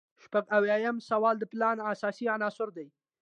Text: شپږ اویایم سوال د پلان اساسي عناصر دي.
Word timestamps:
شپږ 0.23 0.45
اویایم 0.57 0.97
سوال 1.09 1.35
د 1.39 1.43
پلان 1.51 1.77
اساسي 1.93 2.25
عناصر 2.35 2.67
دي. 2.77 2.87